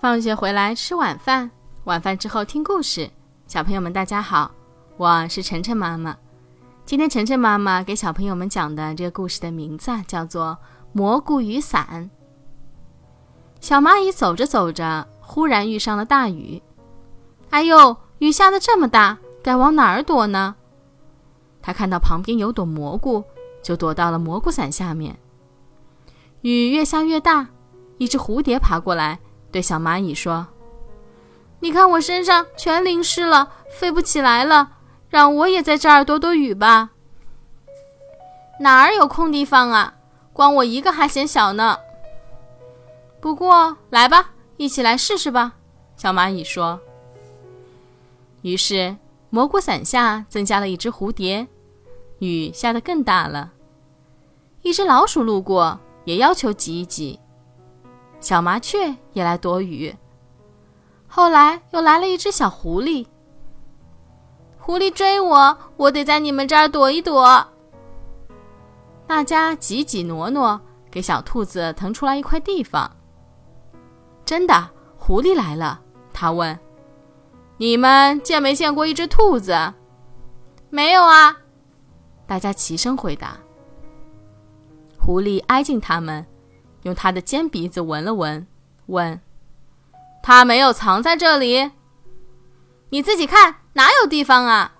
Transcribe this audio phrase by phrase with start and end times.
[0.00, 1.50] 放学回来吃晚饭，
[1.84, 3.10] 晚饭之后听故事。
[3.46, 4.50] 小朋友们，大家好，
[4.96, 6.16] 我是晨晨妈妈。
[6.86, 10.56] 今天晨晨妈妈给小朋友们讲的这个故事的名字啊，叫做
[10.94, 11.86] 《蘑菇雨伞》。
[13.60, 16.62] 小蚂蚁走着走着，忽然遇上了大雨。
[17.50, 20.54] 哎呦，雨下的这么大，该往哪儿躲呢？
[21.60, 23.22] 他看到旁边有朵蘑菇，
[23.62, 25.18] 就躲到了蘑菇伞下面。
[26.40, 27.48] 雨越下越大，
[27.98, 29.20] 一只蝴蝶爬过来。
[29.50, 30.46] 对小蚂蚁说
[31.60, 34.72] ：“你看我身上全淋湿了，飞不起来了，
[35.08, 36.90] 让我也在这儿躲躲雨吧。”
[38.60, 39.94] 哪儿有空地方啊？
[40.32, 41.78] 光我一个还嫌小呢。
[43.20, 45.54] 不过来吧，一起来试试吧。”
[45.96, 46.80] 小蚂蚁说。
[48.42, 48.96] 于是
[49.28, 51.46] 蘑菇伞下增加了一只蝴蝶，
[52.20, 53.52] 雨下得更大了。
[54.62, 57.18] 一只老鼠路过，也要求挤一挤。
[58.20, 59.94] 小麻雀也来躲雨。
[61.08, 63.06] 后来又来了一只小狐狸。
[64.58, 67.44] 狐狸追我，我得在你们这儿躲一躲。
[69.06, 70.60] 大家挤挤挪挪，
[70.90, 72.88] 给小兔子腾出来一块地方。
[74.24, 75.80] 真的，狐狸来了。
[76.12, 76.56] 他问
[77.56, 79.74] ：“你们见没见过一只兔子
[80.70, 81.36] ？”“没有啊。”
[82.28, 83.36] 大家齐声回答。
[84.96, 86.24] 狐狸挨近他们。
[86.82, 88.46] 用他的尖鼻子闻了闻，
[88.86, 89.20] 问
[90.22, 91.72] ：“他没有藏在这里？
[92.88, 94.72] 你自己看，哪有地方啊？”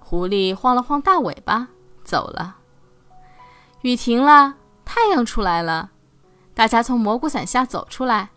[0.00, 1.68] 狐狸晃了晃大尾巴，
[2.02, 2.56] 走了。
[3.82, 5.90] 雨停了，太阳出来了，
[6.52, 8.30] 大家从蘑菇伞下走出来。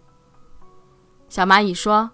[1.28, 2.12] 小蚂蚁说：“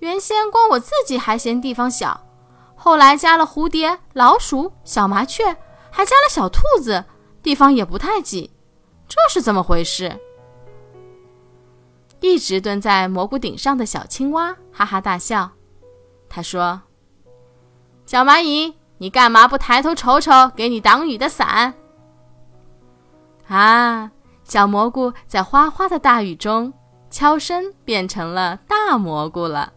[0.00, 2.26] 原先光我自己还嫌地方小，
[2.74, 5.44] 后来加了蝴蝶、老鼠、小麻雀，
[5.90, 7.04] 还加了小兔子。”
[7.46, 8.50] 地方也不太挤，
[9.06, 10.18] 这是怎么回事？
[12.18, 15.52] 一直蹲在蘑菇顶上的小青蛙哈哈大笑。
[16.28, 16.82] 他说
[18.04, 21.72] ：“小蚂蚁，你干嘛不抬头瞅瞅给你挡雨的伞？”
[23.46, 24.10] 啊，
[24.42, 26.72] 小蘑菇在哗哗的大雨中
[27.10, 29.72] 悄声变成了大蘑菇了。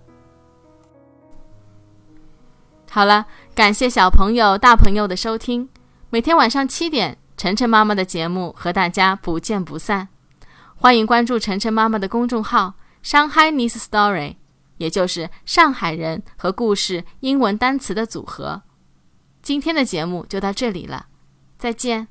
[2.89, 5.69] 好了，感谢小朋友、大朋友的收听，
[6.09, 7.18] 每天晚上七点。
[7.39, 10.09] 晨晨妈妈的节目和大家不见不散，
[10.75, 14.35] 欢迎关注晨晨妈妈的公众号“Shanghai News Story”，
[14.75, 18.63] 也就是上海人和故事英文单词的组合。
[19.41, 21.05] 今天的节目就到这里了，
[21.57, 22.09] 再见。